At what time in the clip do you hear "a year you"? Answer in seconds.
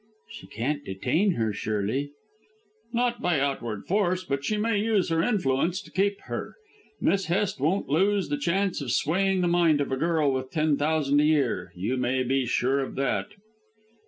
11.21-11.97